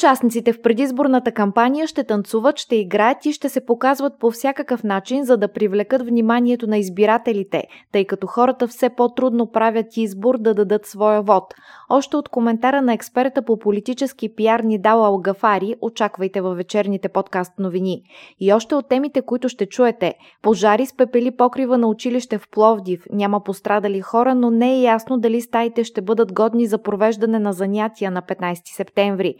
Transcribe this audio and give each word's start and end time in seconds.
Участниците 0.00 0.52
в 0.52 0.62
предизборната 0.62 1.32
кампания 1.32 1.86
ще 1.86 2.04
танцуват, 2.04 2.58
ще 2.58 2.76
играят 2.76 3.26
и 3.26 3.32
ще 3.32 3.48
се 3.48 3.66
показват 3.66 4.12
по 4.18 4.30
всякакъв 4.30 4.84
начин, 4.84 5.24
за 5.24 5.36
да 5.36 5.52
привлекат 5.52 6.02
вниманието 6.02 6.66
на 6.66 6.78
избирателите, 6.78 7.64
тъй 7.92 8.04
като 8.04 8.26
хората 8.26 8.68
все 8.68 8.88
по-трудно 8.88 9.46
правят 9.46 9.96
избор 9.96 10.38
да 10.38 10.54
дадат 10.54 10.86
своя 10.86 11.22
вод. 11.22 11.54
Още 11.90 12.16
от 12.16 12.28
коментара 12.28 12.82
на 12.82 12.92
експерта 12.92 13.42
по 13.42 13.58
политически 13.58 14.34
пиар 14.34 14.60
Нидала 14.60 15.06
Алгафари 15.06 15.74
очаквайте 15.80 16.40
във 16.40 16.56
вечерните 16.56 17.08
подкаст 17.08 17.58
новини. 17.58 18.02
И 18.40 18.52
още 18.52 18.74
от 18.74 18.88
темите, 18.88 19.22
които 19.22 19.48
ще 19.48 19.66
чуете. 19.66 20.14
Пожари 20.42 20.86
спепели 20.86 21.30
покрива 21.30 21.78
на 21.78 21.86
училище 21.86 22.38
в 22.38 22.48
Пловдив. 22.48 23.04
Няма 23.12 23.44
пострадали 23.44 24.00
хора, 24.00 24.34
но 24.34 24.50
не 24.50 24.74
е 24.74 24.80
ясно 24.80 25.18
дали 25.18 25.40
стаите 25.40 25.84
ще 25.84 26.00
бъдат 26.00 26.32
годни 26.32 26.66
за 26.66 26.78
провеждане 26.78 27.38
на 27.38 27.52
занятия 27.52 28.10
на 28.10 28.22
15 28.22 28.76
септември. 28.76 29.34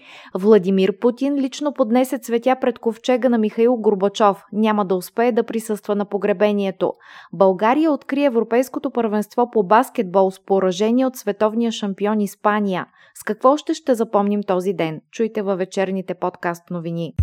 Владимир 0.51 0.99
Путин 0.99 1.35
лично 1.35 1.73
поднесе 1.73 2.19
цветя 2.19 2.57
пред 2.61 2.79
ковчега 2.79 3.29
на 3.29 3.39
Михаил 3.39 3.77
Горбачов. 3.77 4.45
Няма 4.53 4.85
да 4.85 4.95
успее 4.95 5.33
да 5.33 5.43
присъства 5.43 5.95
на 5.95 6.05
погребението. 6.05 6.93
България 7.33 7.93
откри 7.93 8.25
Европейското 8.25 8.91
първенство 8.91 9.51
по 9.51 9.63
баскетбол 9.63 10.31
с 10.31 10.45
поражение 10.45 11.07
от 11.07 11.17
световния 11.17 11.73
шампион 11.73 12.21
Испания. 12.21 12.87
С 13.15 13.23
какво 13.23 13.57
ще 13.57 13.75
ще 13.75 13.95
запомним 13.95 14.43
този 14.43 14.73
ден? 14.73 15.01
Чуйте 15.11 15.43
във 15.43 15.59
вечерните 15.59 16.15
подкаст 16.15 16.71
новини. 16.71 17.15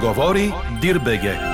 Говори 0.00 0.52
Дирбеге. 0.80 1.53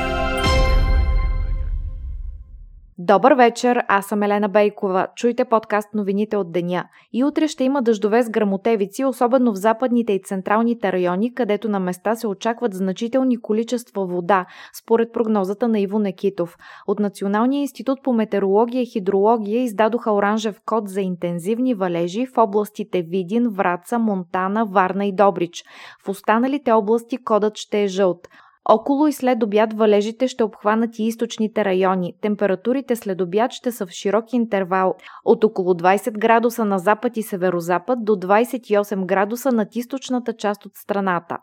Добър 3.03 3.33
вечер, 3.33 3.85
аз 3.89 4.07
съм 4.07 4.23
Елена 4.23 4.49
Бейкова. 4.49 5.07
Чуйте 5.17 5.45
подкаст 5.45 5.95
новините 5.95 6.37
от 6.37 6.53
деня. 6.53 6.85
И 7.13 7.25
утре 7.25 7.49
ще 7.49 7.65
има 7.65 7.83
дъждове 7.83 8.23
с 8.23 8.31
грамотевици, 8.31 9.05
особено 9.05 9.53
в 9.53 9.57
западните 9.57 10.13
и 10.13 10.23
централните 10.23 10.93
райони, 10.93 11.35
където 11.35 11.69
на 11.69 11.81
места 11.81 12.15
се 12.15 12.27
очакват 12.27 12.75
значителни 12.75 13.41
количества 13.41 14.07
вода, 14.07 14.47
според 14.81 15.13
прогнозата 15.13 15.69
на 15.69 15.81
Иво 15.81 15.99
Некитов. 15.99 16.57
От 16.87 16.99
Националния 16.99 17.61
институт 17.61 17.99
по 18.03 18.13
метеорология 18.13 18.83
и 18.83 18.87
хидрология 18.87 19.63
издадоха 19.63 20.13
оранжев 20.13 20.61
код 20.67 20.89
за 20.89 21.01
интензивни 21.01 21.75
валежи 21.75 22.27
в 22.27 22.39
областите 22.39 23.03
Видин, 23.03 23.49
Враца, 23.49 23.99
Монтана, 23.99 24.67
Варна 24.67 25.07
и 25.07 25.13
Добрич. 25.13 25.65
В 26.05 26.09
останалите 26.09 26.73
области 26.73 27.25
кодът 27.25 27.57
ще 27.57 27.83
е 27.83 27.89
жълт. 27.89 28.29
Около 28.69 29.07
и 29.07 29.13
след 29.13 29.43
обяд 29.43 29.73
валежите 29.73 30.29
ще 30.29 30.45
обхванат 30.45 30.99
и 30.99 31.05
източните 31.05 31.65
райони. 31.65 32.15
Температурите 32.21 32.97
след 32.97 33.21
обяд 33.21 33.53
ще 33.53 33.73
са 33.73 33.87
в 33.87 33.91
широк 33.91 34.33
интервал 34.33 34.95
от 35.25 35.45
около 35.45 35.75
20 35.75 36.19
градуса 36.19 36.65
на 36.65 36.79
запад 36.79 37.17
и 37.17 37.23
северозапад 37.23 38.05
до 38.05 38.13
28 38.13 39.07
градуса 39.07 39.53
над 39.53 39.77
източната 39.77 40.33
част 40.33 40.67
от 40.67 40.73
страната. 40.75 41.37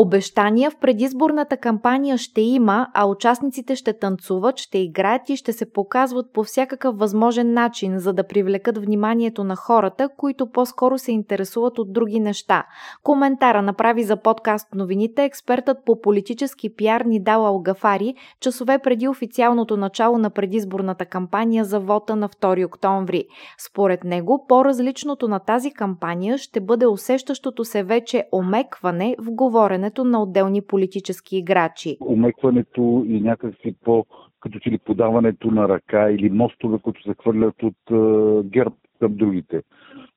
Обещания 0.00 0.70
в 0.70 0.76
предизборната 0.76 1.56
кампания 1.56 2.18
ще 2.18 2.40
има, 2.40 2.86
а 2.94 3.06
участниците 3.06 3.76
ще 3.76 3.92
танцуват, 3.92 4.58
ще 4.58 4.78
играят 4.78 5.28
и 5.28 5.36
ще 5.36 5.52
се 5.52 5.72
показват 5.72 6.32
по 6.32 6.44
всякакъв 6.44 6.98
възможен 6.98 7.52
начин, 7.52 7.98
за 7.98 8.12
да 8.12 8.26
привлекат 8.26 8.78
вниманието 8.78 9.44
на 9.44 9.56
хората, 9.56 10.08
които 10.16 10.50
по-скоро 10.50 10.98
се 10.98 11.12
интересуват 11.12 11.78
от 11.78 11.92
други 11.92 12.20
неща. 12.20 12.64
Коментара 13.02 13.62
направи 13.62 14.04
за 14.04 14.16
подкаст 14.16 14.74
новините 14.74 15.24
експертът 15.24 15.78
по 15.86 16.00
политически 16.00 16.76
пиар 16.76 17.00
Нидал 17.00 17.46
Алгафари, 17.46 18.14
часове 18.40 18.78
преди 18.78 19.08
официалното 19.08 19.76
начало 19.76 20.18
на 20.18 20.30
предизборната 20.30 21.06
кампания 21.06 21.64
за 21.64 21.80
вота 21.80 22.16
на 22.16 22.28
2 22.28 22.66
октомври. 22.66 23.24
Според 23.68 24.04
него, 24.04 24.44
по-различното 24.48 25.28
на 25.28 25.38
тази 25.38 25.70
кампания 25.70 26.38
ще 26.38 26.60
бъде 26.60 26.86
усещащото 26.86 27.64
се 27.64 27.82
вече 27.82 28.24
омекване 28.32 29.16
в 29.18 29.30
говорене 29.30 29.87
омекването 29.88 30.04
на 30.04 30.22
отделни 30.22 30.62
политически 30.62 31.36
играчи. 31.36 31.96
Омекването 32.00 33.04
и 33.08 33.20
някакви 33.20 33.74
по 33.84 34.06
като 34.40 34.58
че 34.58 34.70
ли 34.70 34.78
подаването 34.78 35.50
на 35.50 35.68
ръка 35.68 36.10
или 36.10 36.30
мостове, 36.30 36.78
които 36.78 37.02
се 37.02 37.14
хвърлят 37.20 37.62
от 37.62 37.74
uh, 37.90 38.42
герб 38.42 38.74
към 38.98 39.16
другите. 39.16 39.62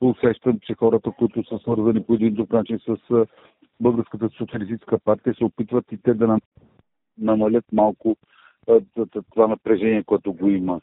Усещам, 0.01 0.59
че 0.61 0.73
хората, 0.73 1.11
които 1.11 1.43
са 1.43 1.59
свързани 1.59 2.03
по 2.03 2.13
един 2.13 2.33
друг 2.33 2.53
начин 2.53 2.79
с 2.79 2.85
uh, 2.85 3.27
Българската 3.79 4.29
социалистическа 4.37 4.99
партия, 4.99 5.33
се 5.37 5.43
опитват 5.43 5.85
и 5.91 5.97
те 5.97 6.13
да 6.13 6.39
намалят 7.17 7.65
малко 7.71 8.15
uh, 8.67 9.23
това 9.33 9.47
напрежение, 9.47 10.03
което 10.03 10.33
го 10.33 10.49
има. 10.49 10.81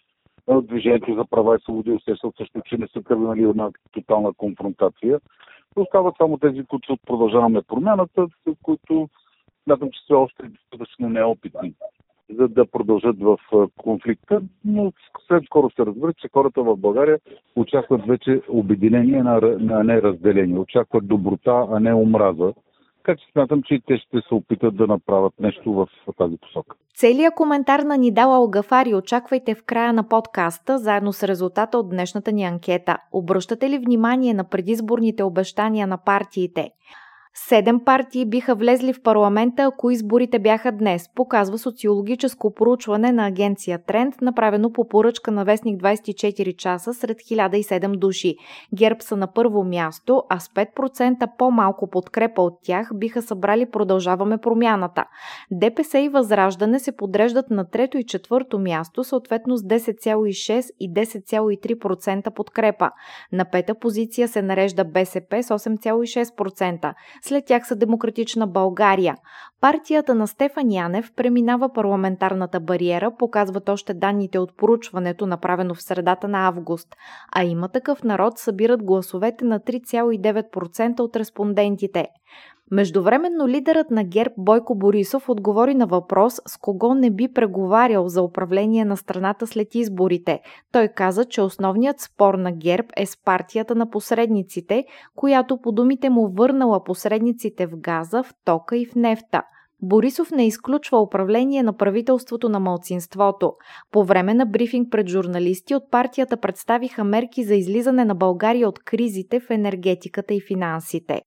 Движението 0.63 1.15
за 1.15 1.25
права 1.25 1.57
и 1.57 1.61
свободи 1.61 1.91
усещат 1.91 2.35
също, 2.37 2.61
че 2.65 2.79
не 2.79 2.89
са 2.89 3.03
тръгнали 3.03 3.43
една 3.43 3.71
тотална 3.93 4.33
конфронтация. 4.37 5.21
Остават 5.77 6.15
само 6.19 6.39
тези, 6.39 6.65
които 6.65 6.97
продължаваме 7.07 7.63
промяната, 7.63 8.27
които 8.63 9.09
смятам, 9.65 9.91
че 9.91 10.07
са 10.07 10.17
още 10.17 10.43
достатъчно 10.43 11.09
неопитни 11.09 11.75
за 12.31 12.49
да 12.49 12.67
продължат 12.67 13.17
в 13.21 13.39
конфликта, 13.77 14.41
но 14.65 14.93
след 15.29 15.45
скоро 15.45 15.71
ще 15.71 15.87
разберат, 15.87 16.17
че 16.17 16.29
хората 16.33 16.63
в 16.63 16.77
България 16.77 17.19
очакват 17.57 18.07
вече 18.07 18.43
обединение, 18.49 19.23
а 19.27 19.85
не 19.85 20.03
разделение. 20.03 20.59
Очакват 20.59 21.09
доброта, 21.09 21.67
а 21.71 21.81
не 21.81 21.95
омраза. 21.95 22.53
Така 23.09 23.21
че 23.21 23.33
смятам, 23.33 23.63
че 23.63 23.75
и 23.75 23.81
те 23.87 23.99
ще 23.99 24.21
се 24.29 24.35
опитат 24.35 24.77
да 24.77 24.87
направят 24.87 25.33
нещо 25.41 25.73
в 25.73 25.89
тази 26.19 26.37
посока. 26.37 26.77
Целият 26.95 27.35
коментар 27.35 27.81
на 27.81 27.97
Нидала 27.97 28.37
Алгафари 28.37 28.95
очаквайте 28.95 29.55
в 29.55 29.65
края 29.65 29.93
на 29.93 30.09
подкаста, 30.09 30.79
заедно 30.79 31.13
с 31.13 31.23
резултата 31.23 31.79
от 31.79 31.91
днешната 31.91 32.33
ни 32.33 32.45
анкета. 32.45 32.99
Обръщате 33.13 33.71
ли 33.71 33.79
внимание 33.79 34.35
на 34.35 34.45
предизборните 34.45 35.23
обещания 35.23 35.87
на 35.87 35.99
партиите? 35.99 36.71
Седем 37.47 37.81
партии 37.85 38.25
биха 38.25 38.55
влезли 38.55 38.93
в 38.93 39.03
парламента, 39.03 39.63
ако 39.63 39.91
изборите 39.91 40.39
бяха 40.39 40.73
днес, 40.73 41.09
показва 41.15 41.59
социологическо 41.59 42.55
проучване 42.55 43.13
на 43.13 43.27
агенция 43.27 43.79
Тренд, 43.87 44.15
направено 44.21 44.73
по 44.73 44.89
поръчка 44.89 45.31
на 45.31 45.45
вестник 45.45 45.83
24 45.83 46.57
часа 46.57 46.95
сред 46.95 47.17
1007 47.17 47.97
души. 47.97 48.37
ГЕРБ 48.75 49.01
са 49.01 49.17
на 49.17 49.33
първо 49.33 49.65
място, 49.65 50.23
а 50.29 50.39
с 50.39 50.49
5% 50.49 51.29
по-малко 51.39 51.91
подкрепа 51.91 52.43
от 52.43 52.59
тях 52.63 52.91
биха 52.95 53.23
събрали 53.23 53.71
Продължаваме 53.71 54.39
промяната. 54.39 55.05
ДПС 55.51 55.99
и 55.99 56.09
Възраждане 56.09 56.79
се 56.79 56.97
подреждат 56.97 57.51
на 57.51 57.71
трето 57.71 57.99
и 57.99 58.05
четвърто 58.05 58.59
място, 58.59 59.05
съответно 59.05 59.57
с 59.57 59.63
10,6 59.63 60.71
и 60.81 60.93
10,3% 60.93 62.35
подкрепа. 62.35 62.91
На 63.33 63.51
пета 63.51 63.75
позиция 63.75 64.29
се 64.29 64.43
нарежда 64.43 64.85
БСП 64.85 65.43
с 65.43 65.49
8,6%. 65.49 66.95
След 67.29 67.47
тях 67.47 67.69
са 67.69 67.77
Демократична 67.77 68.47
България. 68.47 69.17
Партията 69.61 70.15
на 70.15 70.29
Стефан 70.29 70.71
Янев 70.71 71.13
преминава 71.17 71.73
парламентарната 71.73 72.61
бариера, 72.61 73.17
показват 73.19 73.69
още 73.69 73.95
данните 73.95 74.39
от 74.39 74.57
поручването, 74.57 75.27
направено 75.27 75.75
в 75.75 75.83
средата 75.83 76.29
на 76.29 76.49
август. 76.49 76.89
А 77.35 77.45
има 77.45 77.69
такъв 77.69 78.05
народ 78.05 78.39
събират 78.39 78.83
гласовете 78.83 79.45
на 79.45 79.61
3,9% 79.61 81.01
от 81.01 81.17
респондентите. 81.17 82.07
Междувременно 82.71 83.49
лидерът 83.49 83.91
на 83.91 84.05
ГЕРБ 84.05 84.35
Бойко 84.39 84.75
Борисов 84.75 85.29
отговори 85.29 85.75
на 85.75 85.87
въпрос 85.87 86.35
с 86.47 86.57
кого 86.61 86.95
не 86.95 87.11
би 87.11 87.33
преговарял 87.33 88.09
за 88.09 88.23
управление 88.23 88.85
на 88.85 88.97
страната 88.97 89.47
след 89.47 89.75
изборите. 89.75 90.41
Той 90.73 90.89
каза, 90.89 91.25
че 91.25 91.43
основният 91.43 92.01
спор 92.01 92.35
на 92.35 92.53
ГЕРБ 92.53 92.89
е 92.97 93.07
с 93.07 93.23
партията 93.25 93.75
на 93.75 93.91
посредниците, 93.91 94.85
която 95.17 95.59
по 95.61 95.73
думите 95.73 96.11
му 96.11 96.29
върнала 96.39 96.85
посредниците 96.85 97.67
в 97.67 97.77
газа, 97.77 98.23
в 98.23 98.35
тока 98.45 98.77
и 98.77 98.87
в 98.87 98.95
нефта. 98.95 99.43
Борисов 99.83 100.31
не 100.31 100.47
изключва 100.47 101.03
управление 101.03 101.63
на 101.63 101.77
правителството 101.77 102.49
на 102.49 102.61
малцинството. 102.61 103.53
По 103.93 104.05
време 104.05 104.35
на 104.35 104.47
брифинг 104.47 104.91
пред 104.91 105.09
журналисти 105.09 105.75
от 105.75 105.91
партията 105.91 106.37
представиха 106.37 107.05
мерки 107.05 107.45
за 107.45 107.55
излизане 107.55 108.05
на 108.05 108.15
България 108.15 108.69
от 108.69 108.79
кризите 108.79 109.41
в 109.41 109.51
енергетиката 109.51 110.35
и 110.35 110.41
финансите. 110.41 111.23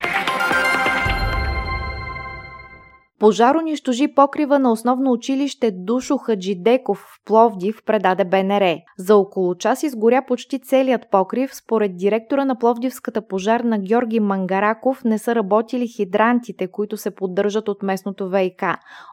Пожар 3.21 3.55
унищожи 3.55 4.07
покрива 4.07 4.59
на 4.59 4.71
основно 4.71 5.11
училище 5.11 5.71
Душо 5.71 6.17
Хаджидеков 6.17 6.97
в 6.97 7.25
Пловдив, 7.25 7.83
предаде 7.85 8.25
БНР. 8.25 8.77
За 8.97 9.15
около 9.15 9.55
час 9.55 9.83
изгоря 9.83 10.21
почти 10.27 10.59
целият 10.59 11.01
покрив. 11.11 11.55
Според 11.55 11.97
директора 11.97 12.45
на 12.45 12.55
Пловдивската 12.55 13.27
пожарна 13.27 13.79
Георги 13.79 14.19
Мангараков 14.19 15.03
не 15.03 15.17
са 15.17 15.35
работили 15.35 15.87
хидрантите, 15.87 16.67
които 16.67 16.97
се 16.97 17.11
поддържат 17.11 17.67
от 17.67 17.83
местното 17.83 18.29
ВИК. 18.29 18.63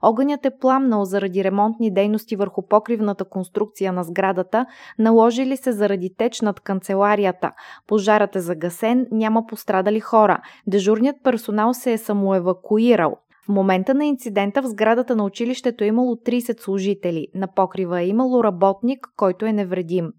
Огънят 0.02 0.46
е 0.46 0.58
пламнал 0.60 1.04
заради 1.04 1.44
ремонтни 1.44 1.94
дейности 1.94 2.36
върху 2.36 2.62
покривната 2.68 3.24
конструкция 3.24 3.92
на 3.92 4.04
сградата, 4.04 4.66
наложили 4.98 5.56
се 5.56 5.72
заради 5.72 6.14
теч 6.18 6.40
над 6.40 6.60
канцеларията. 6.60 7.52
Пожарът 7.86 8.36
е 8.36 8.40
загасен, 8.40 9.06
няма 9.10 9.46
пострадали 9.46 10.00
хора. 10.00 10.38
Дежурният 10.66 11.16
персонал 11.24 11.74
се 11.74 11.92
е 11.92 11.98
самоевакуирал. 11.98 13.16
В 13.48 13.52
момента 13.52 13.94
на 13.94 14.04
инцидента 14.04 14.62
в 14.62 14.66
сградата 14.66 15.16
на 15.16 15.24
училището 15.24 15.84
е 15.84 15.86
имало 15.86 16.14
30 16.14 16.60
служители. 16.60 17.26
На 17.34 17.54
покрива 17.54 18.00
е 18.00 18.06
имало 18.06 18.44
работник, 18.44 19.06
който 19.16 19.46
е 19.46 19.52
невредим. 19.52 20.12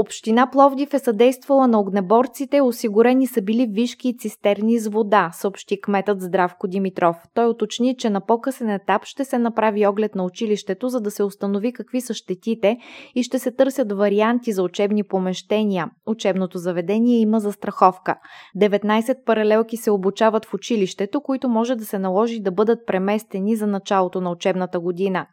Община 0.00 0.50
Пловдив 0.50 0.94
е 0.94 0.98
съдействала 0.98 1.68
на 1.68 1.80
огнеборците, 1.80 2.60
осигурени 2.60 3.26
са 3.26 3.42
били 3.42 3.66
вишки 3.66 4.08
и 4.08 4.16
цистерни 4.18 4.78
с 4.78 4.88
вода, 4.88 5.30
съобщи 5.32 5.80
кметът 5.80 6.20
Здравко 6.20 6.68
Димитров. 6.68 7.16
Той 7.34 7.46
уточни, 7.46 7.96
че 7.96 8.10
на 8.10 8.20
по-късен 8.20 8.70
етап 8.70 9.04
ще 9.04 9.24
се 9.24 9.38
направи 9.38 9.86
оглед 9.86 10.14
на 10.14 10.24
училището, 10.24 10.88
за 10.88 11.00
да 11.00 11.10
се 11.10 11.22
установи 11.22 11.72
какви 11.72 12.00
са 12.00 12.14
щетите 12.14 12.78
и 13.14 13.22
ще 13.22 13.38
се 13.38 13.50
търсят 13.50 13.92
варианти 13.92 14.52
за 14.52 14.62
учебни 14.62 15.04
помещения. 15.04 15.90
Учебното 16.06 16.58
заведение 16.58 17.18
има 17.18 17.40
застраховка. 17.40 18.16
19 18.56 19.24
паралелки 19.24 19.76
се 19.76 19.90
обучават 19.90 20.44
в 20.44 20.54
училището, 20.54 21.20
които 21.20 21.48
може 21.48 21.74
да 21.74 21.84
се 21.84 21.98
наложи 21.98 22.40
да 22.40 22.50
бъдат 22.50 22.86
преместени 22.86 23.56
за 23.56 23.66
началото 23.66 24.20
на 24.20 24.30
учебната 24.30 24.80
година. 24.80 25.26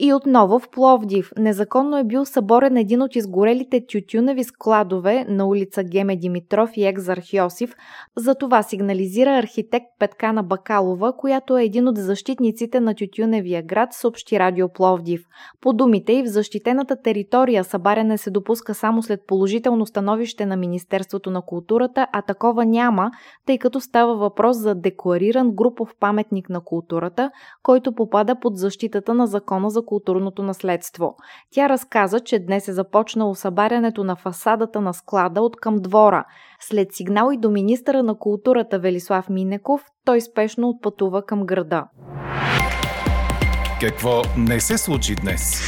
И 0.00 0.12
отново 0.12 0.58
в 0.58 0.68
Пловдив 0.68 1.32
незаконно 1.38 1.98
е 1.98 2.04
бил 2.04 2.24
съборен 2.24 2.76
един 2.76 3.02
от 3.02 3.16
изгорелите 3.16 3.86
тютюневи 3.86 4.44
складове 4.44 5.24
на 5.28 5.46
улица 5.46 5.84
Геме 5.84 6.16
Димитров 6.16 6.70
и 6.76 6.86
Екзарх 6.86 7.32
Йосиф. 7.32 7.74
За 8.16 8.34
това 8.34 8.62
сигнализира 8.62 9.30
архитект 9.30 9.86
Петкана 9.98 10.42
Бакалова, 10.42 11.16
която 11.16 11.58
е 11.58 11.64
един 11.64 11.88
от 11.88 11.96
защитниците 11.96 12.80
на 12.80 12.94
тютюневия 12.94 13.62
град, 13.62 13.88
съобщи 13.92 14.38
Радио 14.38 14.68
Пловдив. 14.68 15.24
По 15.60 15.72
думите 15.72 16.12
и 16.12 16.22
в 16.22 16.26
защитената 16.26 16.96
територия 17.02 17.64
събаряне 17.64 18.18
се 18.18 18.30
допуска 18.30 18.74
само 18.74 19.02
след 19.02 19.20
положително 19.26 19.86
становище 19.86 20.46
на 20.46 20.56
Министерството 20.56 21.30
на 21.30 21.42
културата, 21.42 22.06
а 22.12 22.22
такова 22.22 22.64
няма, 22.64 23.10
тъй 23.46 23.58
като 23.58 23.80
става 23.80 24.16
въпрос 24.16 24.56
за 24.56 24.74
деклариран 24.74 25.50
групов 25.50 25.94
паметник 26.00 26.48
на 26.48 26.60
културата, 26.60 27.30
който 27.62 27.92
попада 27.92 28.34
под 28.40 28.56
защитата 28.56 29.14
на 29.14 29.26
закона 29.26 29.70
за 29.70 29.82
културното 29.88 30.42
наследство. 30.42 31.16
Тя 31.50 31.68
разказа, 31.68 32.20
че 32.20 32.38
днес 32.38 32.68
е 32.68 32.72
започнало 32.72 33.34
събарянето 33.34 34.04
на 34.04 34.16
фасадата 34.16 34.80
на 34.80 34.94
склада 34.94 35.42
от 35.42 35.56
към 35.56 35.76
двора. 35.76 36.24
След 36.60 36.88
сигнал 36.92 37.30
и 37.32 37.38
до 37.38 37.50
министъра 37.50 38.02
на 38.02 38.18
културата 38.18 38.78
Велислав 38.78 39.28
Минеков, 39.28 39.84
той 40.04 40.20
спешно 40.20 40.68
отпътува 40.68 41.22
към 41.26 41.46
града. 41.46 41.84
Какво 43.80 44.22
не 44.36 44.60
се 44.60 44.78
случи 44.78 45.14
днес? 45.14 45.62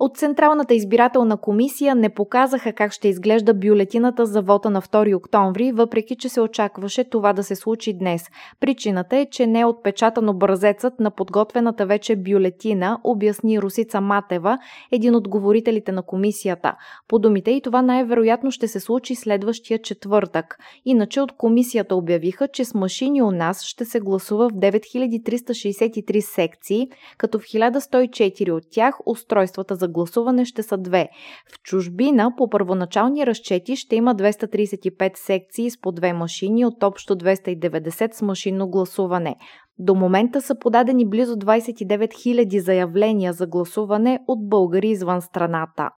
От 0.00 0.16
Централната 0.16 0.74
избирателна 0.74 1.36
комисия 1.36 1.94
не 1.94 2.08
показаха 2.08 2.72
как 2.72 2.92
ще 2.92 3.08
изглежда 3.08 3.54
бюлетината 3.54 4.26
за 4.26 4.42
вота 4.42 4.70
на 4.70 4.82
2 4.82 5.16
октомври, 5.16 5.72
въпреки 5.72 6.16
че 6.16 6.28
се 6.28 6.40
очакваше 6.40 7.04
това 7.04 7.32
да 7.32 7.44
се 7.44 7.56
случи 7.56 7.92
днес. 7.92 8.22
Причината 8.60 9.16
е, 9.16 9.26
че 9.30 9.46
не 9.46 9.60
е 9.60 9.64
отпечатан 9.64 10.28
образецът 10.28 11.00
на 11.00 11.10
подготвената 11.10 11.86
вече 11.86 12.16
бюлетина, 12.16 13.00
обясни 13.04 13.62
Русица 13.62 14.00
Матева, 14.00 14.58
един 14.92 15.14
от 15.14 15.28
говорителите 15.28 15.92
на 15.92 16.02
комисията. 16.02 16.74
По 17.08 17.18
думите 17.18 17.50
и 17.50 17.60
това 17.60 17.82
най-вероятно 17.82 18.50
ще 18.50 18.68
се 18.68 18.80
случи 18.80 19.14
следващия 19.14 19.82
четвъртък. 19.82 20.58
Иначе 20.84 21.20
от 21.20 21.32
комисията 21.32 21.94
обявиха, 21.94 22.48
че 22.48 22.64
с 22.64 22.74
машини 22.74 23.22
у 23.22 23.30
нас 23.30 23.62
ще 23.62 23.84
се 23.84 24.00
гласува 24.00 24.48
в 24.48 24.52
9363 24.52 26.20
секции, 26.20 26.88
като 27.18 27.38
в 27.38 27.42
1104 27.42 28.50
от 28.50 28.64
тях 28.70 28.94
устройствата 29.06 29.74
за 29.74 29.87
гласуване 29.88 30.44
ще 30.44 30.62
са 30.62 30.78
две. 30.78 31.08
В 31.54 31.62
чужбина 31.62 32.32
по 32.36 32.48
първоначални 32.48 33.26
разчети 33.26 33.76
ще 33.76 33.96
има 33.96 34.14
235 34.14 35.16
секции 35.16 35.70
с 35.70 35.80
по 35.80 35.92
две 35.92 36.12
машини 36.12 36.66
от 36.66 36.82
общо 36.82 37.16
290 37.16 38.14
с 38.14 38.22
машинно 38.22 38.68
гласуване. 38.68 39.36
До 39.78 39.94
момента 39.94 40.40
са 40.40 40.58
подадени 40.58 41.08
близо 41.08 41.36
29 41.36 42.08
000 42.08 42.58
заявления 42.58 43.32
за 43.32 43.46
гласуване 43.46 44.18
от 44.26 44.48
българи 44.48 44.88
извън 44.88 45.22
страната. 45.22 45.90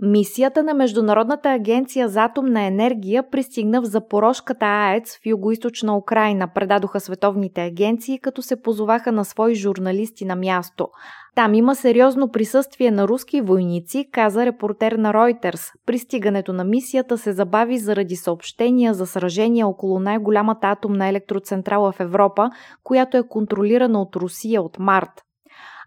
Мисията 0.00 0.62
на 0.62 0.74
Международната 0.74 1.50
агенция 1.50 2.08
за 2.08 2.24
атомна 2.24 2.62
енергия 2.62 3.30
пристигна 3.30 3.80
в 3.80 3.84
Запорожката 3.84 4.66
АЕЦ 4.66 5.16
в 5.16 5.26
югоизточна 5.26 5.96
Украина, 5.96 6.48
предадоха 6.54 7.00
световните 7.00 7.62
агенции, 7.62 8.18
като 8.18 8.42
се 8.42 8.62
позоваха 8.62 9.12
на 9.12 9.24
свои 9.24 9.54
журналисти 9.54 10.24
на 10.24 10.36
място. 10.36 10.88
Там 11.34 11.54
има 11.54 11.74
сериозно 11.74 12.30
присъствие 12.30 12.90
на 12.90 13.08
руски 13.08 13.40
войници, 13.40 14.08
каза 14.12 14.46
репортер 14.46 14.92
на 14.92 15.12
Reuters. 15.12 15.72
Пристигането 15.86 16.52
на 16.52 16.64
мисията 16.64 17.18
се 17.18 17.32
забави 17.32 17.78
заради 17.78 18.16
съобщения 18.16 18.94
за 18.94 19.06
сражения 19.06 19.66
около 19.66 19.98
най-голямата 19.98 20.66
атомна 20.66 21.08
електроцентрала 21.08 21.92
в 21.92 22.00
Европа, 22.00 22.50
която 22.84 23.16
е 23.16 23.28
контролирана 23.28 24.02
от 24.02 24.16
Русия 24.16 24.62
от 24.62 24.78
март. 24.78 25.25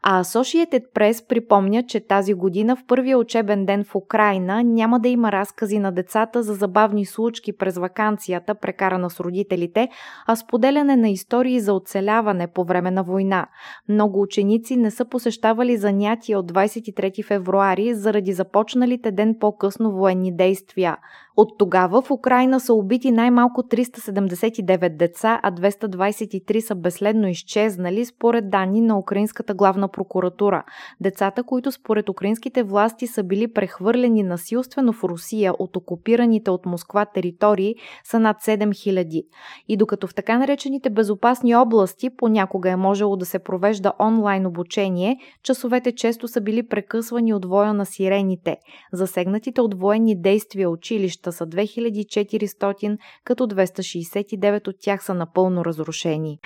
А 0.03 0.23
Associated 0.23 0.83
Press 0.95 1.27
припомня, 1.27 1.83
че 1.83 1.99
тази 1.99 2.33
година 2.33 2.75
в 2.75 2.83
първия 2.87 3.17
учебен 3.17 3.65
ден 3.65 3.83
в 3.83 3.95
Украина 3.95 4.63
няма 4.63 4.99
да 4.99 5.09
има 5.09 5.31
разкази 5.31 5.79
на 5.79 5.91
децата 5.91 6.43
за 6.43 6.53
забавни 6.53 7.05
случки 7.05 7.57
през 7.57 7.77
вакансията, 7.77 8.55
прекарана 8.55 9.09
с 9.09 9.19
родителите, 9.19 9.89
а 10.27 10.35
споделяне 10.35 10.95
на 10.95 11.09
истории 11.09 11.59
за 11.59 11.73
оцеляване 11.73 12.47
по 12.47 12.63
време 12.63 12.91
на 12.91 13.03
война. 13.03 13.47
Много 13.89 14.21
ученици 14.21 14.77
не 14.77 14.91
са 14.91 15.05
посещавали 15.05 15.77
занятия 15.77 16.39
от 16.39 16.51
23 16.51 17.25
февруари 17.25 17.93
заради 17.93 18.33
започналите 18.33 19.11
ден 19.11 19.35
по-късно 19.39 19.91
военни 19.91 20.35
действия. 20.35 20.97
От 21.39 21.57
тогава 21.57 22.01
в 22.01 22.11
Украина 22.11 22.59
са 22.59 22.73
убити 22.73 23.11
най-малко 23.11 23.61
379 23.61 24.97
деца, 24.97 25.39
а 25.43 25.51
223 25.51 26.59
са 26.59 26.75
безследно 26.75 27.27
изчезнали, 27.27 28.05
според 28.05 28.49
данни 28.49 28.81
на 28.81 28.99
Украинската 28.99 29.53
главна 29.53 29.87
прокуратура. 29.87 30.63
Децата, 31.01 31.43
които 31.43 31.71
според 31.71 32.09
украинските 32.09 32.63
власти 32.63 33.07
са 33.07 33.23
били 33.23 33.53
прехвърлени 33.53 34.23
насилствено 34.23 34.93
в 34.93 35.03
Русия 35.03 35.53
от 35.59 35.75
окупираните 35.75 36.51
от 36.51 36.65
Москва 36.65 37.05
територии, 37.05 37.75
са 38.03 38.19
над 38.19 38.37
7000. 38.37 39.23
И 39.67 39.77
докато 39.77 40.07
в 40.07 40.15
така 40.15 40.37
наречените 40.37 40.89
безопасни 40.89 41.55
области 41.55 42.09
понякога 42.17 42.69
е 42.69 42.75
можело 42.75 43.17
да 43.17 43.25
се 43.25 43.39
провежда 43.39 43.93
онлайн 43.99 44.45
обучение, 44.45 45.17
часовете 45.43 45.91
често 45.91 46.27
са 46.27 46.41
били 46.41 46.67
прекъсвани 46.67 47.33
от 47.33 47.45
воя 47.45 47.73
на 47.73 47.85
сирените. 47.85 48.57
Засегнатите 48.93 49.61
от 49.61 49.79
военни 49.79 50.21
действия 50.21 50.69
училища 50.69 51.28
са 51.31 51.47
2400, 51.47 52.97
като 53.23 53.47
269 53.47 54.67
от 54.67 54.75
тях 54.79 55.03
са 55.03 55.13
напълно 55.13 55.65
разрушени. 55.65 56.39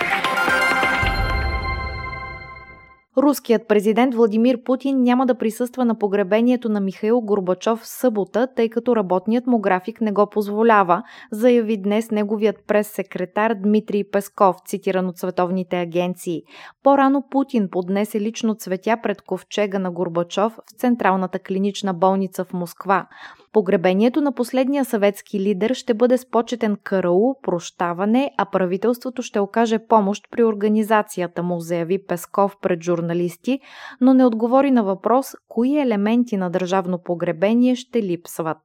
Руският 3.17 3.67
президент 3.67 4.15
Владимир 4.15 4.63
Путин 4.63 5.03
няма 5.03 5.25
да 5.25 5.35
присъства 5.35 5.85
на 5.85 5.99
погребението 5.99 6.69
на 6.69 6.79
Михаил 6.79 7.21
Горбачов 7.21 7.79
в 7.79 7.87
събота, 7.87 8.47
тъй 8.55 8.69
като 8.69 8.95
работният 8.95 9.47
му 9.47 9.59
график 9.59 10.01
не 10.01 10.11
го 10.11 10.29
позволява, 10.29 11.03
заяви 11.31 11.77
днес 11.77 12.11
неговият 12.11 12.55
прес-секретар 12.67 13.53
Дмитрий 13.53 14.03
Песков, 14.03 14.55
цитиран 14.65 15.07
от 15.07 15.17
световните 15.17 15.79
агенции. 15.79 16.41
По-рано 16.83 17.23
Путин 17.31 17.69
поднесе 17.71 18.21
лично 18.21 18.55
цветя 18.55 18.97
пред 19.03 19.21
ковчега 19.21 19.79
на 19.79 19.91
Горбачов 19.91 20.53
в 20.53 20.79
Централната 20.79 21.39
клинична 21.39 21.93
болница 21.93 22.45
в 22.45 22.53
Москва. 22.53 23.07
Погребението 23.53 24.21
на 24.21 24.31
последния 24.31 24.85
съветски 24.85 25.39
лидер 25.39 25.73
ще 25.73 25.93
бъде 25.93 26.17
с 26.17 26.29
почетен 26.29 26.77
караул, 26.83 27.35
прощаване, 27.43 28.31
а 28.37 28.45
правителството 28.45 29.21
ще 29.21 29.39
окаже 29.39 29.79
помощ 29.87 30.23
при 30.31 30.43
организацията 30.43 31.43
му, 31.43 31.59
заяви 31.59 32.05
Песков 32.05 32.57
пред 32.61 32.83
журналисти, 32.83 33.59
но 34.01 34.13
не 34.13 34.25
отговори 34.25 34.71
на 34.71 34.83
въпрос 34.83 35.27
кои 35.47 35.79
елементи 35.79 36.37
на 36.37 36.49
държавно 36.49 36.99
погребение 37.03 37.75
ще 37.75 38.03
липсват. 38.03 38.57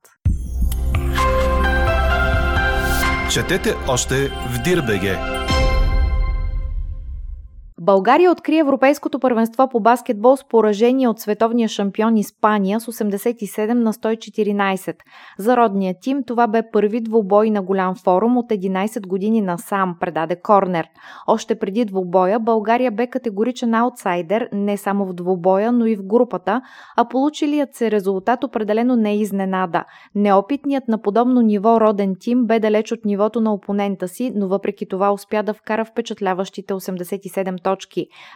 Четете 3.33 3.75
още 3.88 4.14
в 4.28 4.62
Дирбеге! 4.64 5.38
България 7.80 8.32
откри 8.32 8.58
Европейското 8.58 9.18
първенство 9.18 9.68
по 9.68 9.80
баскетбол 9.80 10.37
с 10.37 10.44
поражение 10.49 11.08
от 11.08 11.20
световния 11.20 11.68
шампион 11.68 12.16
Испания 12.16 12.80
с 12.80 12.87
87 12.87 13.73
на 13.73 13.92
114. 13.92 14.94
За 15.38 15.56
родния 15.56 15.94
тим 16.00 16.23
това 16.26 16.47
бе 16.47 16.62
първи 16.73 17.00
двубой 17.00 17.50
на 17.50 17.62
голям 17.62 17.94
форум 17.94 18.37
от 18.37 18.50
11 18.50 19.06
години 19.06 19.40
насам, 19.40 19.97
предаде 20.00 20.37
Корнер. 20.37 20.87
Още 21.26 21.58
преди 21.58 21.85
двубоя 21.85 22.40
България 22.40 22.90
бе 22.90 23.06
категоричен 23.06 23.75
аутсайдер 23.75 24.49
не 24.52 24.76
само 24.76 25.06
в 25.06 25.12
двубоя, 25.12 25.73
но 25.73 25.87
и 25.87 25.97
в 25.97 26.06
групата, 26.06 26.61
а 26.97 27.08
получилият 27.08 27.75
се 27.75 27.90
резултат 27.90 28.44
определено 28.44 28.97
не 28.97 29.11
е 29.11 29.16
изненада. 29.16 29.85
Неопитният 30.14 30.88
на 30.88 31.02
подобно 31.02 31.40
ниво 31.40 31.80
роден 31.80 32.14
тим 32.20 32.47
бе 32.47 32.61
далеч 32.61 32.92
от 32.92 33.04
нивото 33.04 33.40
на 33.40 33.52
опонента 33.52 34.08
си, 34.08 34.32
но 34.35 34.49
въпреки 34.49 34.87
това 34.88 35.12
успя 35.12 35.42
да 35.42 35.54
вкара 35.54 35.85
впечатляващите 35.85 36.75
87 36.75 37.62
точки. 37.62 37.68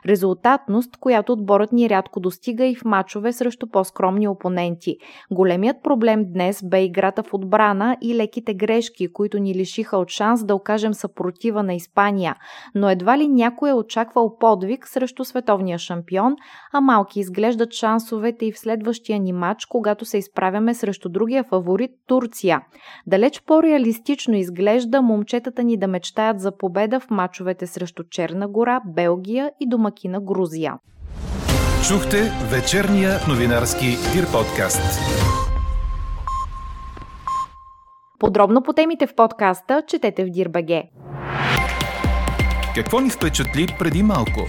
Резултатност, 0.07 0.97
която 0.97 1.33
отборът 1.33 1.73
ни 1.73 1.91
рядко 1.91 2.21
достига 2.21 2.65
и 2.65 2.75
в 2.75 2.85
мачове 2.85 3.33
срещу 3.33 3.67
по-скромни 3.67 4.29
опоненти. 4.29 4.97
Големият 5.31 5.77
проблем 5.83 6.25
днес 6.33 6.63
бе 6.65 6.85
играта 6.85 7.23
в 7.23 7.35
отбрана 7.35 7.97
и 8.03 8.17
леките 8.17 8.55
грешки, 8.55 9.13
които 9.13 9.39
ни 9.39 9.55
лишиха 9.55 9.97
от 9.97 10.09
шанс 10.09 10.45
да 10.45 10.55
окажем 10.55 10.95
съпротива 10.95 11.63
на 11.63 11.75
Испания. 11.75 12.37
Но 12.75 12.91
едва 12.91 13.19
ли 13.19 13.29
някой 13.29 13.71
е 13.71 13.75
очаквал 13.75 14.39
подвиг 14.39 14.89
срещу 14.89 15.25
световния 15.25 15.79
шампион, 15.79 16.37
а 16.73 16.81
малки 16.81 17.21
изглеждат 17.21 17.73
шансовете 17.73 18.47
и 18.47 18.53
в 18.53 18.59
следващия 18.59 19.19
ни 19.19 19.33
матч, 19.33 19.65
когато 19.65 20.05
се 20.05 20.19
изправяме 20.19 20.75
срещу 20.75 21.09
другия 21.09 21.45
фаворит 21.45 21.91
Турция. 22.07 22.61
Далеч 23.07 23.43
по-реалистично 23.47 24.37
изглежда 24.37 25.03
момчетата 25.03 25.63
ни 25.63 25.77
да 25.77 25.89
мечтаят 25.89 26.41
за 26.41 26.57
победа 26.57 27.01
в 27.01 27.11
мачовете 27.11 27.67
срещу 27.67 28.03
Черна 28.11 28.49
гора, 28.49 28.81
Белгия 28.87 29.22
Белгия 29.23 29.51
и 29.61 29.69
домакина 29.69 30.21
Грузия. 30.21 30.79
Чухте 31.89 32.33
вечерния 32.53 33.19
новинарски 33.29 33.87
Дир 33.87 34.33
подкаст. 34.33 35.01
Подробно 38.19 38.63
по 38.63 38.73
темите 38.73 39.07
в 39.07 39.15
подкаста 39.15 39.83
четете 39.87 40.25
в 40.25 40.31
Дирбеге. 40.31 40.91
Какво 42.75 43.01
ни 43.01 43.11
впечатли 43.11 43.67
преди 43.79 44.03
малко? 44.03 44.41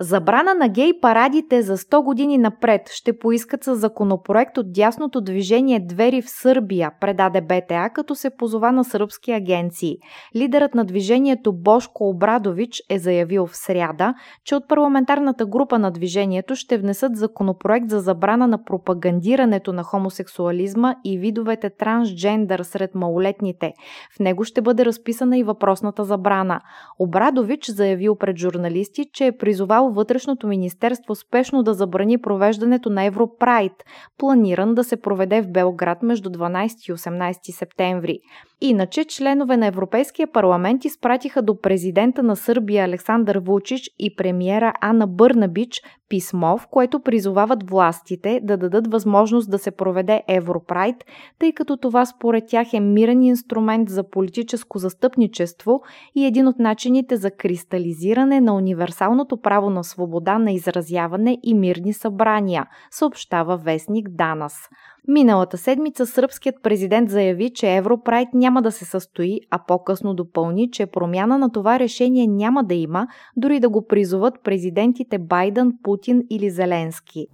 Забрана 0.00 0.54
на 0.54 0.68
гей 0.68 1.00
парадите 1.00 1.62
за 1.62 1.76
100 1.76 2.04
години 2.04 2.38
напред 2.38 2.80
ще 2.90 3.18
поискат 3.18 3.64
с 3.64 3.76
законопроект 3.76 4.58
от 4.58 4.72
дясното 4.72 5.20
движение 5.20 5.80
Двери 5.80 6.22
в 6.22 6.30
Сърбия, 6.30 6.90
предаде 7.00 7.40
БТА, 7.40 7.90
като 7.94 8.14
се 8.14 8.30
позова 8.30 8.72
на 8.72 8.84
сръбски 8.84 9.32
агенции. 9.32 9.96
Лидерът 10.36 10.74
на 10.74 10.84
движението 10.84 11.52
Бошко 11.52 12.08
Обрадович 12.08 12.82
е 12.90 12.98
заявил 12.98 13.46
в 13.46 13.56
сряда, 13.56 14.14
че 14.44 14.54
от 14.54 14.68
парламентарната 14.68 15.46
група 15.46 15.78
на 15.78 15.90
движението 15.90 16.56
ще 16.56 16.78
внесат 16.78 17.16
законопроект 17.16 17.90
за 17.90 18.00
забрана 18.00 18.46
на 18.46 18.64
пропагандирането 18.64 19.72
на 19.72 19.82
хомосексуализма 19.82 20.94
и 21.04 21.18
видовете 21.18 21.70
трансджендър 21.70 22.62
сред 22.62 22.94
малолетните. 22.94 23.72
В 24.16 24.20
него 24.20 24.44
ще 24.44 24.62
бъде 24.62 24.84
разписана 24.84 25.38
и 25.38 25.44
въпросната 25.44 26.04
забрана. 26.04 26.60
Обрадович 26.98 27.70
заявил 27.70 28.16
пред 28.16 28.36
журналисти, 28.36 29.04
че 29.12 29.26
е 29.26 29.36
призовал 29.36 29.85
вътрешното 29.90 30.46
министерство 30.46 31.14
спешно 31.14 31.62
да 31.62 31.74
забрани 31.74 32.18
провеждането 32.18 32.90
на 32.90 33.04
Европрайд, 33.04 33.72
планиран 34.18 34.74
да 34.74 34.84
се 34.84 34.96
проведе 34.96 35.42
в 35.42 35.52
Белград 35.52 36.02
между 36.02 36.30
12 36.30 36.90
и 36.90 36.94
18 36.94 37.58
септември. 37.58 38.18
Иначе 38.60 39.04
членове 39.04 39.56
на 39.56 39.66
Европейския 39.66 40.32
парламент 40.32 40.84
изпратиха 40.84 41.42
до 41.42 41.60
президента 41.60 42.22
на 42.22 42.36
Сърбия 42.36 42.84
Александър 42.84 43.38
Вучич 43.38 43.90
и 43.98 44.16
премиера 44.16 44.72
Ана 44.80 45.06
Бърнабич 45.06 45.82
писмо, 46.08 46.58
в 46.58 46.66
което 46.70 47.00
призовават 47.00 47.70
властите 47.70 48.40
да 48.42 48.56
дадат 48.56 48.92
възможност 48.92 49.50
да 49.50 49.58
се 49.58 49.70
проведе 49.70 50.22
Европрайд, 50.28 50.96
тъй 51.38 51.52
като 51.52 51.76
това 51.76 52.06
според 52.06 52.44
тях 52.48 52.72
е 52.72 52.80
мирен 52.80 53.22
инструмент 53.22 53.88
за 53.88 54.10
политическо 54.10 54.78
застъпничество 54.78 55.80
и 56.14 56.26
един 56.26 56.48
от 56.48 56.58
начините 56.58 57.16
за 57.16 57.30
кристализиране 57.30 58.40
на 58.40 58.54
универсалното 58.54 59.40
право 59.40 59.70
на 59.70 59.84
свобода 59.84 60.38
на 60.38 60.52
изразяване 60.52 61.38
и 61.42 61.54
мирни 61.54 61.92
събрания, 61.92 62.66
съобщава 62.90 63.56
вестник 63.56 64.08
Данас. 64.08 64.68
Миналата 65.08 65.58
седмица 65.58 66.06
сръбският 66.06 66.56
президент 66.62 67.10
заяви, 67.10 67.50
че 67.54 67.76
Европрайд 67.76 68.28
няма 68.34 68.62
да 68.62 68.72
се 68.72 68.84
състои, 68.84 69.40
а 69.50 69.58
по-късно 69.68 70.14
допълни, 70.14 70.70
че 70.70 70.86
промяна 70.86 71.38
на 71.38 71.52
това 71.52 71.78
решение 71.78 72.26
няма 72.26 72.64
да 72.64 72.74
има, 72.74 73.06
дори 73.36 73.60
да 73.60 73.68
го 73.68 73.86
призоват 73.86 74.34
президентите 74.44 75.18
Байден, 75.18 75.72
Путин 75.82 76.22
или 76.30 76.50
Зеленски. 76.50 77.26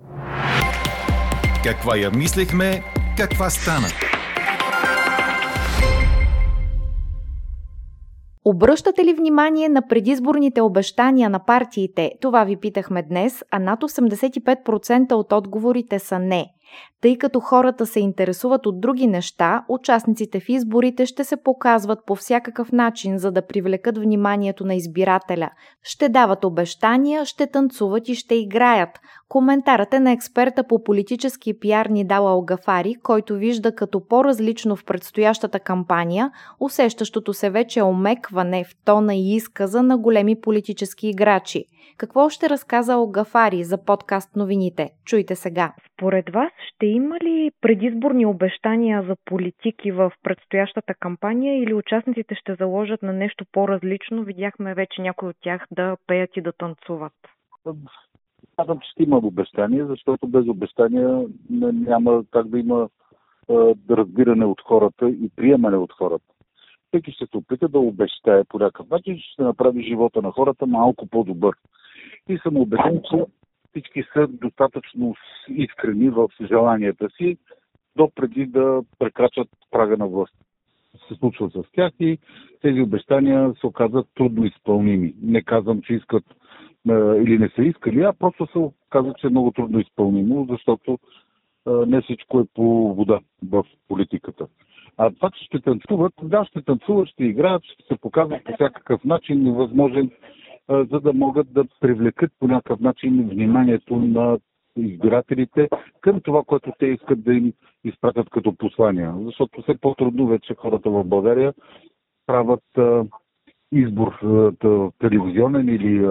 Каква 1.65 1.97
я 1.97 2.11
мислехме, 2.11 2.83
каква 3.17 3.51
стана? 3.51 3.87
Обръщате 8.45 9.05
ли 9.05 9.15
внимание 9.15 9.69
на 9.69 9.89
предизборните 9.89 10.63
обещания 10.63 11.31
на 11.31 11.45
партиите? 11.45 12.13
Това 12.21 12.45
ви 12.45 12.57
питахме 12.57 13.03
днес, 13.03 13.45
а 13.51 13.59
над 13.59 13.81
85% 13.81 15.13
от 15.13 15.33
отговорите 15.33 15.99
са 15.99 16.19
не– 16.19 16.47
тъй 17.01 17.19
като 17.19 17.41
хората 17.41 17.87
се 17.87 18.01
интересуват 18.01 18.67
от 18.67 18.81
други 18.81 19.07
неща, 19.07 19.65
участниците 19.69 20.41
в 20.41 20.49
изборите 20.49 21.07
ще 21.07 21.25
се 21.25 21.37
показват 21.37 21.99
по 22.07 22.15
всякакъв 22.15 22.73
начин, 22.73 23.19
за 23.19 23.33
да 23.33 23.47
привлекат 23.47 23.99
вниманието 23.99 24.65
на 24.65 24.75
избирателя. 24.75 25.51
Ще 25.83 26.09
дават 26.09 26.45
обещания, 26.45 27.25
ще 27.25 27.47
танцуват 27.47 28.09
и 28.09 28.15
ще 28.15 28.35
играят. 28.35 29.01
Коментарът 29.29 29.95
е 29.95 30.01
на 30.01 30.13
експерта 30.13 30.65
по 30.65 30.83
политически 30.83 31.59
пиар 31.59 31.87
Нидала 31.87 32.31
Алгафари, 32.31 32.95
който 33.03 33.35
вижда 33.35 33.75
като 33.75 34.07
по-различно 34.07 34.77
в 34.77 34.85
предстоящата 34.85 35.61
кампания, 35.61 36.31
усещащото 36.61 37.35
се 37.35 37.51
вече 37.51 37.83
омекване 37.83 38.65
в 38.65 38.69
тона 38.85 39.15
и 39.15 39.35
изказа 39.35 39.83
на 39.83 39.99
големи 39.99 40.41
политически 40.41 41.09
играчи. 41.09 41.65
Какво 41.97 42.29
ще 42.29 42.51
разказа 42.51 42.93
Алгафари 42.93 43.65
за 43.65 43.85
подкаст 43.85 44.37
новините? 44.37 44.91
Чуйте 45.05 45.37
сега. 45.37 45.73
Според 46.03 46.31
вас 46.31 46.53
ще 46.69 46.87
има 46.87 47.17
ли 47.17 47.51
предизборни 47.61 48.27
обещания 48.27 49.03
за 49.03 49.17
политики 49.25 49.93
в 49.93 50.13
предстоящата 50.23 50.95
кампания 50.95 51.63
или 51.63 51.75
участниците 51.75 52.35
ще 52.35 52.55
заложат 52.55 53.03
на 53.03 53.13
нещо 53.13 53.45
по-различно? 53.53 54.25
Видяхме 54.25 54.75
вече 54.75 55.03
някои 55.03 55.29
от 55.29 55.37
тях 55.41 55.67
да 55.71 55.97
пеят 56.07 56.37
и 56.37 56.41
да 56.41 56.53
танцуват. 56.53 57.13
Смятам, 58.55 58.81
че 58.81 58.91
ще 58.91 59.03
има 59.03 59.17
обещания, 59.17 59.87
защото 59.87 60.29
без 60.29 60.49
обещания 60.49 61.25
няма 61.51 62.25
как 62.31 62.49
да 62.49 62.59
има 62.59 62.89
разбиране 63.91 64.45
от 64.45 64.61
хората 64.61 65.09
и 65.09 65.31
приемане 65.37 65.77
от 65.77 65.93
хората. 65.93 66.33
Всеки 66.89 67.13
ще 67.13 67.27
се 67.27 67.37
опита 67.37 67.69
да 67.69 67.79
обещае 67.79 68.45
по 68.45 68.59
някакъв 68.59 68.91
начин, 68.91 69.19
ще 69.19 69.43
направи 69.43 69.83
живота 69.83 70.23
на 70.23 70.31
хората 70.31 70.67
малко 70.67 71.07
по-добър. 71.07 71.55
И 72.29 72.39
съм 72.39 72.57
убеден, 72.57 73.03
че 73.11 73.25
всички 73.73 74.03
са 74.13 74.27
достатъчно 74.27 75.15
искрени 75.49 76.11
в 76.11 76.29
желанията 76.43 77.09
си, 77.11 77.37
до 77.97 78.11
да 78.47 78.83
прекрачат 78.99 79.49
прага 79.71 79.97
на 79.97 80.07
власт. 80.07 80.35
Се 81.09 81.15
случва 81.15 81.51
с 81.51 81.63
тях 81.73 81.93
и 82.01 82.19
тези 82.63 82.81
обещания 82.81 83.55
се 83.61 83.67
оказват 83.67 84.07
трудно 84.15 84.45
изпълними. 84.45 85.15
Не 85.23 85.43
казвам, 85.43 85.83
че 85.83 85.95
искат 85.95 86.25
е, 86.89 86.93
или 86.93 87.39
не 87.39 87.49
са 87.49 87.63
искали, 87.63 88.03
а 88.03 88.13
просто 88.13 88.47
се 88.47 88.59
оказва, 88.59 89.15
че 89.19 89.27
е 89.27 89.31
много 89.31 89.51
трудно 89.51 89.81
изпълнимо, 89.81 90.47
защото 90.51 90.99
е, 91.67 91.71
не 91.71 92.03
всичко 92.03 92.41
е 92.41 92.45
по 92.55 92.95
вода 92.95 93.21
в 93.51 93.65
политиката. 93.89 94.47
А 94.97 95.11
това, 95.11 95.31
че 95.31 95.45
ще 95.45 95.61
танцуват, 95.61 96.13
да, 96.23 96.45
ще 96.45 96.63
танцуват, 96.63 97.09
ще 97.09 97.25
играят, 97.25 97.65
ще 97.65 97.83
се 97.83 98.01
показват 98.01 98.45
по 98.45 98.53
всякакъв 98.53 99.05
начин, 99.05 99.43
невъзможен 99.43 100.11
за 100.69 101.01
да 101.01 101.13
могат 101.13 101.53
да 101.53 101.65
привлекат 101.81 102.33
по 102.39 102.47
някакъв 102.47 102.81
начин 102.81 103.29
вниманието 103.29 103.97
на 103.97 104.39
избирателите 104.77 105.69
към 106.01 106.21
това, 106.21 106.43
което 106.47 106.73
те 106.79 106.87
искат 106.87 107.25
да 107.25 107.35
им 107.35 107.53
изпратят 107.85 108.31
като 108.31 108.57
послания. 108.57 109.15
Защото 109.25 109.63
все 109.63 109.79
по-трудно 109.81 110.27
вече 110.27 110.55
хората 110.55 110.91
в 110.91 111.05
България 111.05 111.55
правят 112.27 112.65
избор 113.73 114.19
телевизионен 114.99 115.69
или 115.69 116.09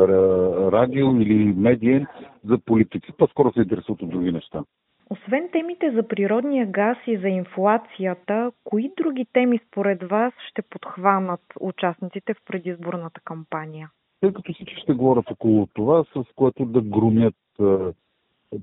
радио 0.71 1.21
или 1.21 1.53
медиен 1.53 2.07
за 2.45 2.57
политици. 2.57 3.11
По-скоро 3.17 3.53
се 3.53 3.59
интересуват 3.59 4.01
от 4.01 4.09
други 4.09 4.31
неща. 4.31 4.63
Освен 5.09 5.49
темите 5.51 5.91
за 5.91 6.07
природния 6.07 6.65
газ 6.65 6.97
и 7.07 7.17
за 7.17 7.27
инфлацията, 7.27 8.51
кои 8.63 8.91
други 8.97 9.25
теми 9.33 9.59
според 9.67 10.03
вас 10.03 10.33
ще 10.49 10.61
подхванат 10.61 11.41
участниците 11.59 12.33
в 12.33 12.37
предизборната 12.45 13.21
кампания? 13.25 13.89
Тъй 14.21 14.33
като 14.33 14.53
всички 14.53 14.75
ще 14.75 14.93
говорят 14.93 15.31
около 15.31 15.67
това, 15.73 16.03
с 16.03 16.23
което 16.35 16.65
да 16.65 16.81
громят 16.81 17.35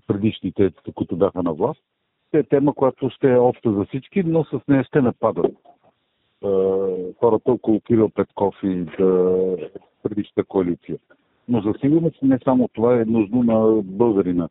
предишните, 0.06 0.72
които 0.94 1.16
бяха 1.16 1.42
на 1.42 1.52
власт. 1.52 1.80
Те 2.30 2.38
е 2.38 2.42
тема, 2.42 2.74
която 2.74 3.10
ще 3.10 3.32
е 3.32 3.38
обща 3.38 3.72
за 3.72 3.84
всички, 3.84 4.22
но 4.22 4.44
с 4.44 4.60
нея 4.68 4.84
ще 4.84 5.00
нападат. 5.00 5.56
хората 7.20 7.52
около 7.52 7.80
Кирил 7.80 8.08
Петков 8.08 8.54
и 8.62 8.74
да 8.74 9.56
предишната 10.02 10.44
коалиция. 10.44 10.98
Но 11.48 11.60
за 11.60 11.74
сигурност 11.80 12.22
не 12.22 12.38
само 12.44 12.68
това 12.68 13.00
е 13.00 13.04
нужно 13.04 13.42
на 13.42 13.82
българина. 13.82 14.48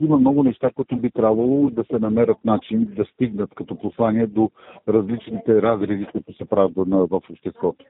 Има 0.00 0.18
много 0.18 0.42
неща, 0.42 0.70
които 0.70 0.96
би 0.96 1.10
трябвало 1.10 1.70
да 1.70 1.84
се 1.84 1.98
намерят 1.98 2.44
начин 2.44 2.84
да 2.96 3.04
стигнат 3.04 3.54
като 3.54 3.78
послание 3.78 4.26
до 4.26 4.50
различните 4.88 5.62
разреди, 5.62 6.06
които 6.12 6.32
се 6.32 6.44
правят 6.44 6.72
в 6.76 7.22
обществото. 7.30 7.84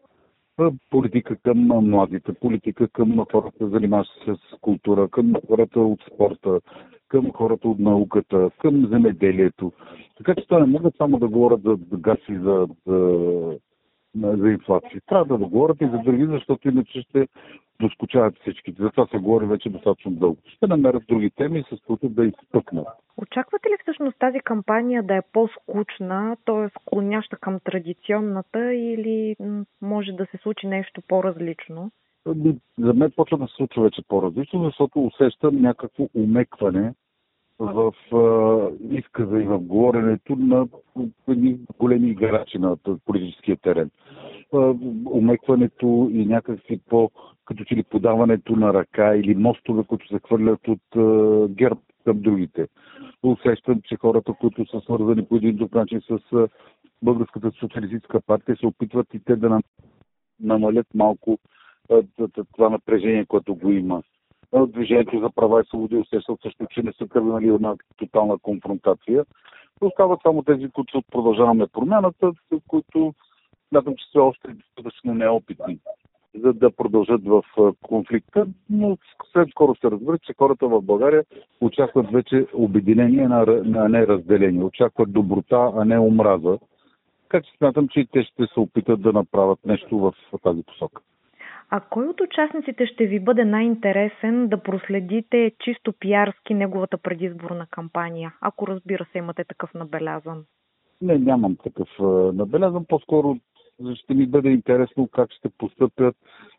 Политика 0.91 1.37
към 1.37 1.59
младите, 1.69 2.33
политика 2.33 2.89
към 2.89 3.25
хората, 3.33 3.69
занимаващи 3.69 4.15
се 4.25 4.35
с 4.35 4.61
култура, 4.61 5.09
към 5.09 5.33
хората 5.49 5.81
от 5.81 6.01
спорта, 6.15 6.61
към 7.09 7.33
хората 7.33 7.69
от 7.69 7.79
науката, 7.79 8.51
към 8.61 8.87
земеделието. 8.87 9.73
Така 10.17 10.35
че 10.35 10.47
това 10.47 10.61
не 10.61 10.67
могат 10.67 10.97
само 10.97 11.19
да 11.19 11.29
говорят 11.29 11.61
за 11.63 11.77
газ 11.93 12.19
и 12.29 12.35
за, 12.35 12.69
за, 12.87 13.59
за 14.21 14.49
инфлация. 14.49 15.01
Трябва 15.07 15.39
да 15.39 15.47
говорят 15.47 15.81
и 15.81 15.85
за 15.85 15.99
други, 15.99 16.27
защото 16.27 16.69
иначе 16.69 17.01
ще 17.01 17.29
доскочават 17.81 18.35
всички. 18.41 18.75
За 18.79 18.91
това 18.91 19.07
се 19.07 19.19
говори 19.19 19.47
вече 19.47 19.69
достатъчно 19.69 20.11
дълго. 20.11 20.37
Ще 20.47 20.67
намерят 20.67 21.03
други 21.09 21.31
теми, 21.31 21.65
с 21.73 21.77
които 21.87 22.09
да 22.09 22.25
изпъкнат. 22.25 22.87
Очаквате 23.17 23.69
ли 23.69 23.77
всъщност 23.83 24.19
тази 24.19 24.41
кампания 24.41 25.03
да 25.03 25.15
е 25.15 25.23
по-скучна, 25.33 26.37
т.е. 26.45 26.69
склоняща 26.69 27.37
към 27.37 27.61
традиционната 27.65 28.75
или 28.75 29.37
може 29.83 30.13
да 30.13 30.27
се 30.27 30.37
случи 30.37 30.67
нещо 30.67 31.03
по-различно? 31.09 31.91
Ами, 32.27 32.59
за 32.79 32.95
мен 32.95 33.11
почва 33.17 33.39
да 33.39 33.47
се 33.47 33.55
случва 33.55 33.83
вече 33.83 34.03
по-различно, 34.09 34.65
защото 34.65 35.05
усещам 35.05 35.61
някакво 35.63 36.09
умекване 36.15 36.95
в 37.59 37.93
а, 38.13 38.71
изказа 38.91 39.41
и 39.41 39.47
в 39.47 39.59
говоренето 39.59 40.37
на 40.37 40.69
големи 41.79 42.09
играчи 42.09 42.59
на 42.59 42.77
политическия 43.05 43.57
терен. 43.57 43.91
А, 44.53 44.75
умекването 45.11 46.09
и 46.13 46.27
някакви 46.27 46.81
по, 46.89 47.11
като 47.45 47.65
че 47.65 47.77
ли 47.77 47.83
подаването 47.83 48.57
на 48.57 48.75
ръка 48.75 49.17
или 49.17 49.35
мостове, 49.35 49.85
които 49.85 50.09
се 50.09 50.21
хвърлят 50.27 50.69
от 50.69 50.97
а, 50.97 51.49
герб 51.49 51.79
към 52.05 52.21
другите. 52.21 52.69
Усещам, 53.23 53.81
че 53.85 53.97
хората, 53.97 54.33
които 54.41 54.67
са 54.67 54.81
свързани 54.81 55.25
по 55.25 55.37
един 55.37 55.57
друг 55.57 55.75
начин 55.75 56.01
с 56.01 56.19
а, 56.33 56.49
Българската 57.03 57.51
социалистическа 57.51 58.21
партия, 58.21 58.57
се 58.57 58.67
опитват 58.67 59.15
и 59.15 59.21
те 59.25 59.37
да 59.37 59.61
намалят 60.41 60.87
малко 60.95 61.39
това 62.53 62.71
напрежение, 62.71 63.27
което 63.27 63.55
го 63.55 63.71
има. 63.71 64.03
Движението 64.55 65.21
за 65.21 65.31
права 65.31 65.61
и 65.61 65.65
свободи 65.65 65.97
усещат 65.97 66.41
също, 66.43 66.67
че 66.71 66.83
не 66.83 66.93
са 66.93 67.09
тръгнали 67.09 67.49
една 67.49 67.75
тотална 67.97 68.39
конфронтация. 68.39 69.25
Остават 69.81 70.21
само 70.23 70.43
тези, 70.43 70.69
които 70.69 71.03
продължаваме 71.13 71.67
промяната, 71.67 72.33
които 72.69 73.15
смятам, 73.69 73.95
че 73.97 74.05
все 74.09 74.19
още 74.19 74.49
достатъчно 74.49 75.15
неопитни 75.15 75.79
за 76.35 76.53
да 76.53 76.71
продължат 76.71 77.21
в 77.25 77.43
конфликта, 77.83 78.47
но 78.71 78.99
след 79.33 79.49
скоро 79.51 79.75
се 79.75 79.91
разбира, 79.91 80.19
че 80.19 80.35
хората 80.39 80.69
в 80.69 80.83
България 80.83 81.25
очакват 81.61 82.11
вече 82.13 82.47
обединение, 82.55 83.29
а 83.31 83.89
не 83.89 84.07
разделение. 84.07 84.65
Очакват 84.65 85.13
доброта, 85.13 85.73
а 85.77 85.85
не 85.85 85.99
омраза. 85.99 86.59
Така 87.23 87.43
че 87.43 87.57
смятам, 87.57 87.89
че 87.89 88.01
и 88.01 88.07
те 88.07 88.23
ще 88.23 88.47
се 88.47 88.61
опитат 88.61 89.03
да 89.03 89.13
направят 89.13 89.59
нещо 89.67 89.99
в 89.99 90.15
тази 90.43 90.63
посока. 90.63 91.03
А 91.71 91.81
кой 91.81 92.07
от 92.07 92.21
участниците 92.21 92.87
ще 92.87 93.07
ви 93.07 93.21
бъде 93.21 93.45
най-интересен 93.45 94.49
да 94.49 94.63
проследите 94.63 95.53
чисто 95.59 95.93
пиарски 95.93 96.55
неговата 96.55 96.99
предизборна 96.99 97.67
кампания, 97.71 98.35
ако 98.41 98.67
разбира 98.67 99.07
се 99.13 99.19
имате 99.19 99.45
такъв 99.45 99.75
набелязан? 99.75 100.45
Не, 101.03 101.19
нямам 101.19 101.57
такъв 101.57 101.89
набелязан. 102.35 102.85
По-скоро 102.85 103.37
ще 103.95 104.15
ми 104.15 104.27
бъде 104.27 104.51
интересно 104.51 105.09
как 105.09 105.33
ще 105.33 105.49
постъпят 105.49 106.17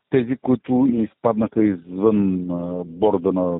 тези, 0.09 0.37
които 0.37 0.87
изпаднаха 0.91 1.63
извън 1.63 2.47
борда 2.85 3.33
на 3.33 3.59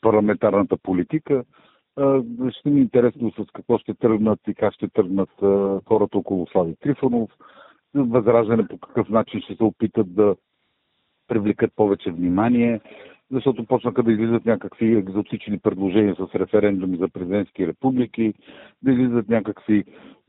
парламентарната 0.00 0.76
политика. 0.76 1.44
Ще 2.50 2.70
ми 2.70 2.80
е 2.80 2.82
интересно 2.82 3.30
с 3.30 3.50
какво 3.52 3.78
ще 3.78 3.94
тръгнат 3.94 4.40
и 4.48 4.54
как 4.54 4.74
ще 4.74 4.88
тръгнат 4.88 5.30
хората 5.88 6.18
около 6.18 6.46
Слави 6.46 6.76
Трифонов, 6.80 7.30
Възраждане 7.94 8.68
по 8.68 8.78
какъв 8.78 9.08
начин 9.08 9.40
ще 9.40 9.54
се 9.54 9.64
опитат 9.64 10.14
да 10.14 10.36
привлекат 11.28 11.72
повече 11.76 12.10
внимание, 12.10 12.80
защото 13.30 13.64
почнаха 13.64 14.02
да 14.02 14.12
излизат 14.12 14.44
някакви 14.46 14.92
екзотични 14.96 15.58
предложения 15.58 16.14
с 16.14 16.34
референдуми 16.34 16.96
за 16.96 17.08
президентски 17.08 17.66
републики, 17.66 18.34
да 18.82 18.92
излизат 18.92 19.28
някакви 19.28 19.84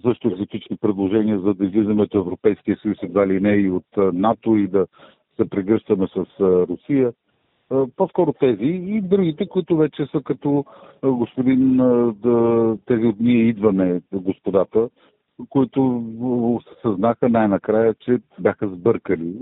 също 0.06 0.28
екзотични 0.28 0.78
предложения 0.78 1.40
за 1.40 1.54
да 1.54 1.66
излизаме 1.66 2.02
от 2.02 2.16
Европейския 2.16 2.78
съюз, 2.82 2.98
едва 3.04 3.28
ли 3.28 3.40
не 3.40 3.56
и 3.56 3.70
от 3.70 3.86
НАТО 3.98 4.56
и 4.56 4.68
да 4.68 4.88
се 5.38 5.50
прегръщаме 5.50 6.08
с 6.08 6.26
Русия. 6.40 7.14
По-скоро 7.96 8.34
тези 8.34 8.66
и 8.66 9.02
другите, 9.02 9.48
които 9.48 9.78
вече 9.78 10.06
са 10.06 10.22
като 10.22 10.66
господин, 11.04 11.78
тези 12.86 13.06
от 13.06 13.20
ние 13.20 13.44
идваме, 13.44 14.02
господата, 14.14 14.90
които 15.50 16.04
съзнаха 16.82 17.30
най-накрая, 17.30 17.96
че 18.00 18.18
бяха 18.40 18.68
сбъркали. 18.68 19.34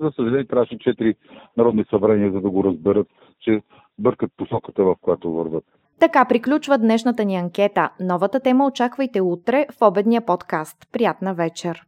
За 0.00 0.12
съжаление, 0.16 0.46
трябваше 0.46 0.78
четири 0.78 1.14
народни 1.56 1.84
събрания, 1.90 2.32
за 2.32 2.40
да 2.40 2.50
го 2.50 2.64
разберат, 2.64 3.06
че 3.40 3.62
бъркат 3.98 4.30
посоката, 4.36 4.84
в 4.84 4.96
която 5.00 5.32
върват. 5.32 5.64
Така 6.00 6.24
приключва 6.24 6.78
днешната 6.78 7.24
ни 7.24 7.36
анкета. 7.36 7.90
Новата 8.00 8.40
тема 8.40 8.66
очаквайте 8.66 9.20
утре 9.20 9.66
в 9.78 9.88
обедния 9.88 10.26
подкаст. 10.26 10.76
Приятна 10.92 11.34
вечер! 11.34 11.82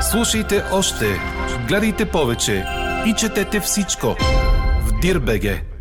Слушайте 0.00 0.54
още, 0.78 1.04
гледайте 1.68 2.10
повече 2.12 2.64
и 3.06 3.14
четете 3.18 3.60
всичко 3.60 4.06
в 4.86 5.00
Дирбеге. 5.02 5.77